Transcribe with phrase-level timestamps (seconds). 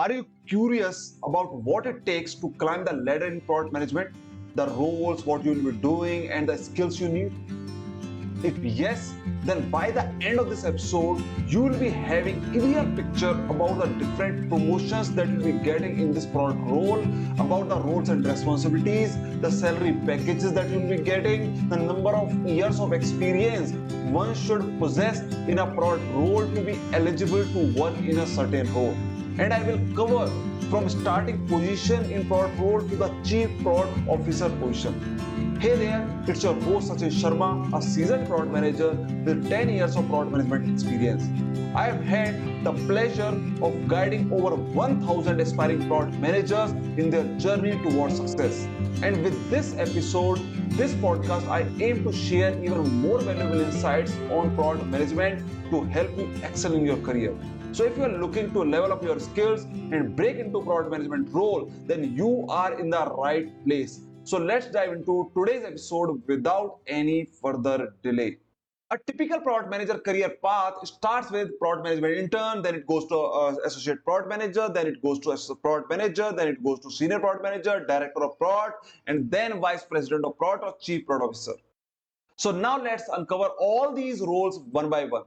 [0.00, 4.08] Are you curious about what it takes to climb the ladder in product management?
[4.54, 7.32] The roles, what you will be doing, and the skills you need?
[8.42, 9.12] If yes,
[9.44, 13.76] then by the end of this episode, you will be having a clear picture about
[13.80, 17.02] the different promotions that you'll be getting in this product role,
[17.38, 22.32] about the roles and responsibilities, the salary packages that you'll be getting, the number of
[22.46, 23.72] years of experience
[24.10, 28.72] one should possess in a product role to be eligible to work in a certain
[28.72, 28.96] role.
[29.40, 30.30] And I will cover
[30.68, 35.58] from starting position in product role to the chief product officer position.
[35.58, 38.90] Hey there, it's your host Sachin Sharma, a seasoned product manager
[39.24, 41.24] with 10 years of product management experience.
[41.74, 43.32] I have had the pleasure
[43.62, 48.66] of guiding over 1000 aspiring product managers in their journey towards success.
[49.02, 50.38] And with this episode,
[50.72, 56.14] this podcast, I aim to share even more valuable insights on product management to help
[56.18, 57.34] you excel in your career.
[57.72, 61.32] So if you are looking to level up your skills and break into product management
[61.32, 64.00] role, then you are in the right place.
[64.24, 68.38] So let's dive into today's episode without any further delay.
[68.90, 73.16] A typical product manager career path starts with product management intern, then it goes to
[73.16, 77.20] uh, associate product manager, then it goes to product manager, then it goes to senior
[77.20, 81.54] product manager, director of product, and then vice president of product or chief product officer.
[82.34, 85.22] So now let's uncover all these roles one by one.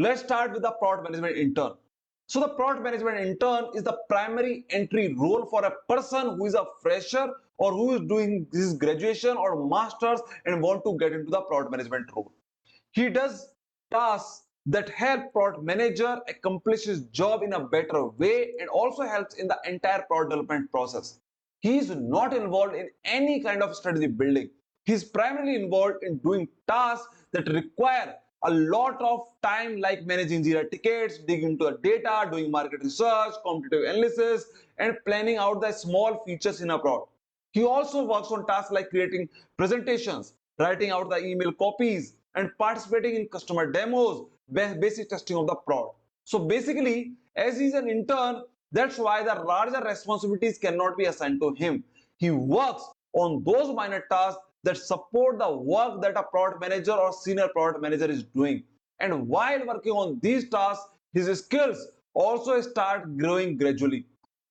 [0.00, 1.74] Let's start with the product management intern.
[2.26, 6.54] So the product management intern is the primary entry role for a person who is
[6.54, 11.30] a fresher or who is doing his graduation or masters and want to get into
[11.30, 12.32] the product management role.
[12.90, 13.54] He does
[13.92, 19.36] tasks that help product manager accomplish his job in a better way and also helps
[19.36, 21.20] in the entire product development process.
[21.60, 24.50] He is not involved in any kind of strategy building.
[24.86, 30.44] He is primarily involved in doing tasks that require a lot of time like managing
[30.44, 34.46] Jira tickets, digging into the data, doing market research, competitive analysis,
[34.78, 37.08] and planning out the small features in a product.
[37.52, 43.14] He also works on tasks like creating presentations, writing out the email copies, and participating
[43.14, 45.96] in customer demos, basic testing of the product.
[46.24, 48.42] So basically, as he's an intern,
[48.72, 51.84] that's why the larger responsibilities cannot be assigned to him.
[52.16, 52.82] He works
[53.12, 57.82] on those minor tasks that support the work that a product manager or senior product
[57.82, 58.62] manager is doing.
[59.00, 64.06] And while working on these tasks, his skills also start growing gradually.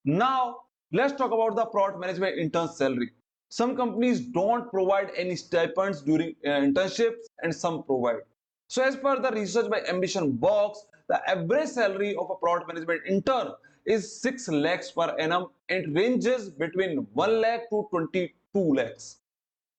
[0.06, 0.58] Now,
[0.92, 3.12] let's talk about the product management intern salary.
[3.50, 8.22] Some companies don't provide any stipends during uh, internships and some provide.
[8.68, 13.02] So as per the research by Ambition Box, the average salary of a product management
[13.08, 13.52] intern
[13.86, 19.18] is 6 lakhs per annum and ranges between 1 lakh to 22 lakhs.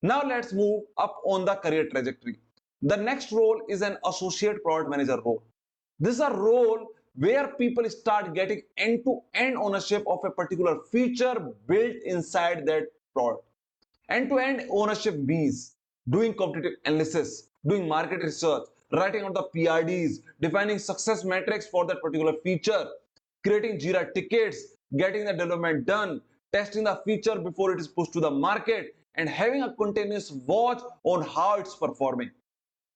[0.05, 2.39] Now let's move up on the career trajectory.
[2.83, 5.43] The next role is an associate product manager role.
[5.99, 11.97] This is a role where people start getting end-to-end ownership of a particular feature built
[12.05, 13.45] inside that product.
[14.11, 15.77] End-to-end ownership means
[16.11, 22.03] doing competitive analysis, doing market research, writing out the PRDs, defining success metrics for that
[22.03, 22.89] particular feature,
[23.43, 24.67] creating Jira tickets,
[24.99, 26.21] getting the development done,
[26.53, 30.81] testing the feature before it is pushed to the market, and having a continuous watch
[31.05, 32.31] on how it's performing.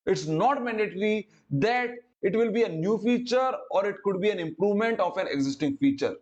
[0.07, 1.91] It's not mandatory that
[2.23, 5.77] it will be a new feature or it could be an improvement of an existing
[5.77, 6.17] feature.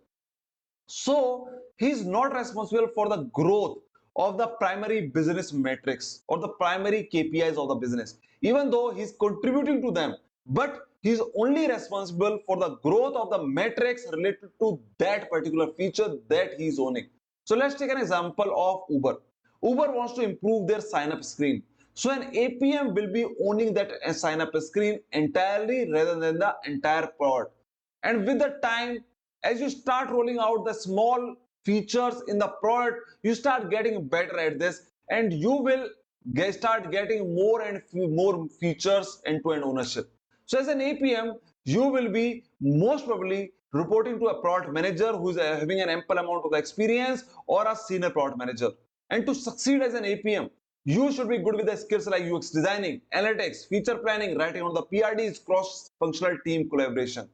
[0.86, 1.48] So
[1.78, 3.78] he's not responsible for the growth
[4.16, 9.12] of the primary business metrics or the primary KPIs of the business, even though he's
[9.18, 14.80] contributing to them, but he's only responsible for the growth of the metrics related to
[14.98, 17.08] that particular feature that he's owning.
[17.44, 19.16] So let's take an example of Uber.
[19.62, 21.62] Uber wants to improve their sign up screen.
[21.94, 26.55] So an APM will be owning that uh, sign up screen entirely rather than the
[26.67, 27.55] entire product.
[28.03, 28.99] And with the time,
[29.43, 34.39] as you start rolling out the small features in the product, you start getting better
[34.39, 35.88] at this and you will
[36.34, 40.11] get, start getting more and more features end-to-end ownership.
[40.44, 45.31] So as an APM, you will be most probably reporting to a product manager who
[45.31, 48.70] is uh, having an ample amount of experience or a senior product manager.
[49.11, 50.50] And to succeed as an APM,
[50.85, 54.75] you should be good with the skills like UX designing, analytics, feature planning, writing on
[54.75, 57.29] the PRDs, cross-functional team collaboration.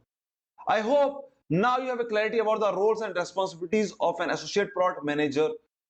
[0.69, 4.73] I hope now you have a clarity about the roles and responsibilities of an associate
[4.75, 5.49] product manager.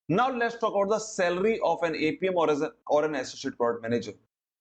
[0.09, 3.83] Now let's talk about the salary of an APM or, an, or an associate product
[3.83, 4.13] manager.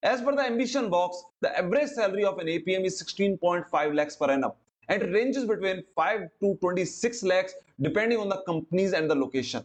[0.03, 4.31] As per the ambition box, the average salary of an APM is 16.5 lakhs per
[4.31, 4.53] annum
[4.89, 9.65] and ranges between 5 to 26 lakhs depending on the companies and the location.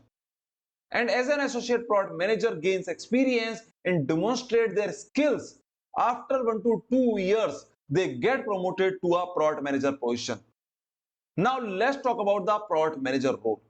[0.91, 5.59] And as an associate product manager gains experience and demonstrate their skills,
[5.97, 10.39] after one to two years, they get promoted to a product manager position.
[11.35, 13.61] Now let's talk about the product manager role.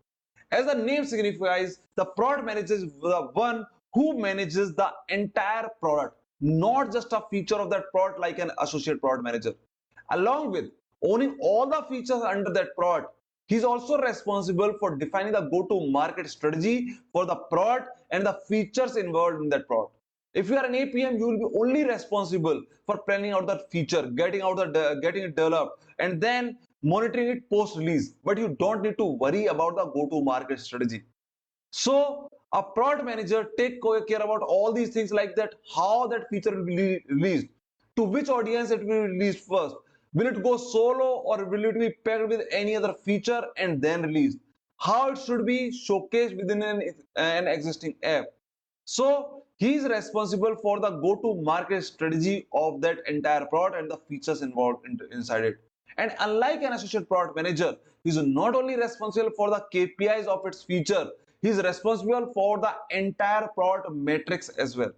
[0.52, 6.18] As the name signifies, the product manager is the one who manages the entire product,
[6.40, 9.54] not just a feature of that product like an associate product manager.
[10.12, 10.72] Along with
[11.04, 13.14] owning all the features under that product,
[13.48, 19.42] he's also responsible for defining the go-to-market strategy for the product and the features involved
[19.42, 19.94] in that product.
[20.34, 24.04] If you are an APM, you will be only responsible for planning out that feature,
[24.04, 28.10] getting out the getting it developed, and then monitoring it post-release.
[28.24, 31.04] But you don't need to worry about the go-to-market strategy.
[31.72, 36.56] So a product manager take care about all these things like that, how that feature
[36.56, 37.48] will be released,
[37.96, 39.76] to which audience it will be released first.
[40.18, 44.02] Will it go solo or will it be paired with any other feature and then
[44.02, 44.40] released?
[44.78, 46.82] How it should be showcased within an,
[47.16, 48.26] an existing app.
[48.86, 54.42] So he is responsible for the go-to-market strategy of that entire product and the features
[54.42, 55.58] involved in, inside it.
[55.98, 60.48] And unlike an associate product manager, he is not only responsible for the KPIs of
[60.48, 61.12] its feature,
[61.44, 64.94] he is responsible for the entire product metrics as well.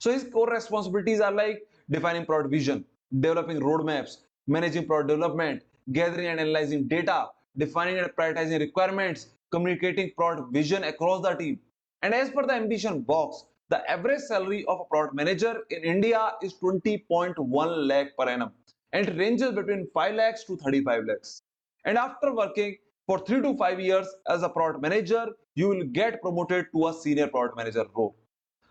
[0.00, 2.84] So his core responsibilities are like defining product vision,
[3.20, 5.62] developing roadmaps, managing product development,
[5.92, 11.58] gathering and analyzing data, defining and prioritizing requirements, communicating product vision across the team.
[12.02, 16.32] And as per the ambition box, the average salary of a product manager in India
[16.42, 18.50] is 20.1 lakh per annum
[18.92, 21.42] and it ranges between 5 lakhs to 35 lakhs.
[21.84, 22.76] And after working
[23.06, 26.94] for 3 to 5 years as a product manager, you will get promoted to a
[26.94, 28.16] senior product manager role.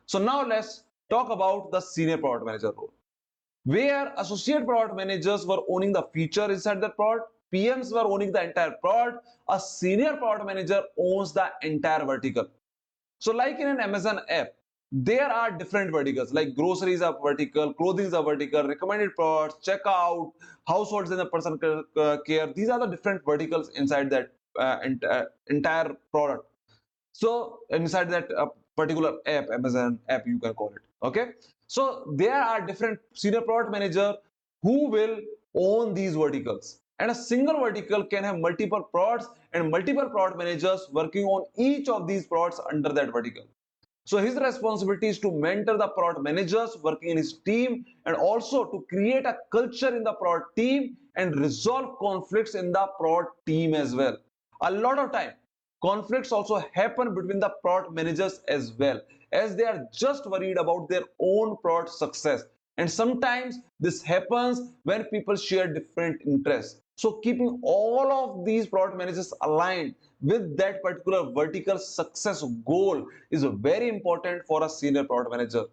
[0.05, 2.93] So now let's talk about the senior product manager role.
[3.65, 8.43] Where associate product managers were owning the feature inside the product, PMs were owning the
[8.43, 12.47] entire product, a senior product manager owns the entire vertical.
[13.19, 14.53] So like in an Amazon app,
[14.93, 20.31] there are different verticals like groceries are vertical clothing is a vertical recommended products checkout
[20.67, 24.77] households and the personal uh, care these are the different verticals inside that uh,
[25.09, 26.45] uh, entire product
[27.13, 31.31] so inside that uh, particular app amazon app you can call it okay?
[31.67, 34.15] So there are different senior product manager
[34.61, 35.19] who will
[35.55, 36.79] own these verticals.
[36.99, 41.89] And a single vertical can have multiple products and multiple product managers working on each
[41.89, 43.43] of these products under that vertical.
[44.05, 48.65] So his responsibility is to mentor the product managers working in his team and also
[48.65, 53.73] to create a culture in the product team and resolve conflicts in the product team
[53.73, 54.17] as well.
[54.61, 55.31] A lot of time,
[55.83, 59.01] conflicts also happen between the product managers as well
[59.33, 62.43] as they are just worried about their own product success.
[62.77, 66.81] And sometimes this happens when people share different interests.
[66.95, 73.43] So keeping all of these product managers aligned with that particular vertical success goal is
[73.43, 75.65] very important for a senior product manager.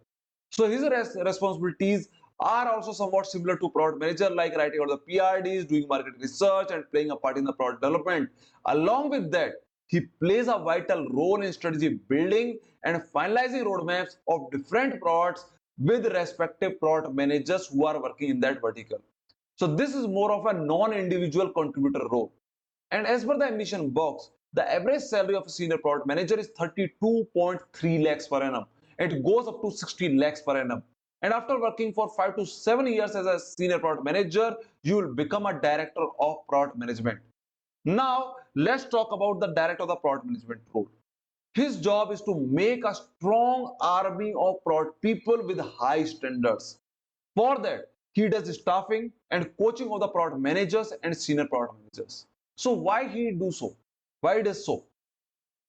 [0.50, 2.08] So his res responsibilities
[2.40, 6.68] are also somewhat similar to product manager like writing out the PRDs, doing market research
[6.70, 8.30] and playing a part in the product development.
[8.66, 9.52] Along with that,
[9.90, 15.46] he plays a vital role in strategy building and finalizing roadmaps of different products
[15.78, 18.98] with respective product managers who are working in that vertical.
[19.56, 22.32] So this is more of a non-individual contributor role.
[22.92, 26.50] And as per the ambition box, the average salary of a senior product manager is
[26.58, 28.66] 32.3 lakhs per annum.
[28.98, 30.84] It goes up to 60 lakhs per annum.
[31.22, 35.14] And after working for 5 to 7 years as a senior product manager, you will
[35.14, 37.18] become a director of product management.
[37.84, 40.90] Now, let's talk about the director of the product management role.
[41.54, 46.78] His job is to make a strong army of product people with high standards.
[47.34, 52.26] For that, he does staffing and coaching of the product managers and senior product managers.
[52.56, 53.74] So why he do so?
[54.20, 54.84] Why it is so?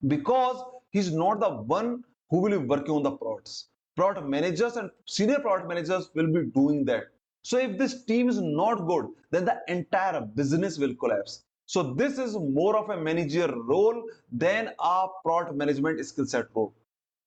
[0.06, 3.70] Because he's not the one who will be working on the products.
[3.96, 7.06] Product managers and senior product managers will be doing that.
[7.44, 11.44] So if this team is not good, then the entire business will collapse.
[11.74, 16.74] So this is more of a managerial role than a product management skill set role.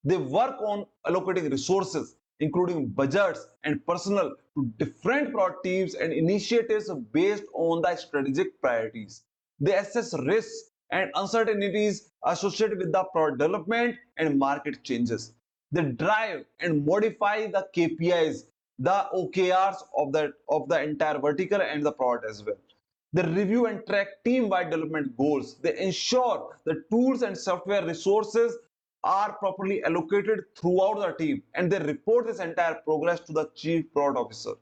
[0.05, 6.91] They work on allocating resources including budgets and personnel to different product teams and initiatives
[7.13, 9.23] based on the strategic priorities.
[9.61, 15.33] They assess risks and uncertainties associated with the product development and market changes.
[15.73, 18.43] They drive and modify the KPIs,
[18.79, 22.59] the OKRs of the, of the entire vertical and the product as well.
[23.15, 25.55] They review and track team-wide development goals.
[25.63, 28.57] They ensure the tools and software resources
[29.05, 33.93] are properly allocated throughout the team and they report this entire progress to the chief
[33.93, 34.55] product officer.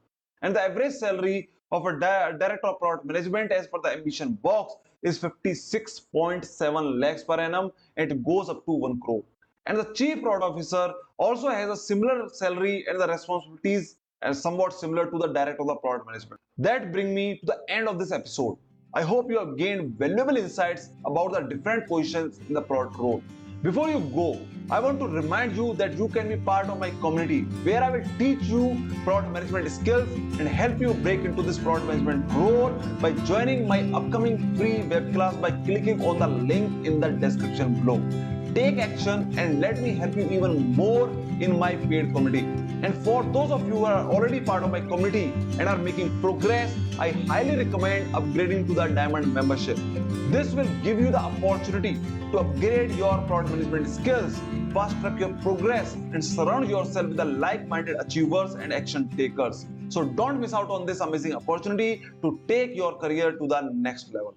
[0.43, 4.33] And the average salary of a di director of product management as per the ambition
[4.33, 9.23] box is 56.7 lakhs per annum and it goes up to 1 crore.
[9.65, 14.73] And the chief product officer also has a similar salary and the responsibilities and somewhat
[14.73, 16.39] similar to the director of the product management.
[16.57, 18.57] That bring me to the end of this episode.
[18.93, 23.23] I hope you have gained valuable insights about the different positions in the product role.
[23.63, 24.39] Before you go,
[24.69, 27.89] I want to remind you that you can be part of my community where I
[27.89, 32.71] will teach you product management skills and help you break into this product management role
[33.01, 37.73] by joining my upcoming free web class by clicking on the link in the description
[37.79, 38.01] below.
[38.53, 42.62] Take action and let me help you even more in my paid community.
[42.83, 46.19] And for those of you who are already part of my community and are making
[46.19, 49.77] progress, I highly recommend upgrading to the Diamond membership.
[50.29, 51.97] This will give you the opportunity
[52.31, 54.37] to upgrade your product management skills,
[54.73, 59.65] fast track your progress, and surround yourself with the like minded achievers and action takers.
[59.87, 64.13] So don't miss out on this amazing opportunity to take your career to the next
[64.13, 64.35] level.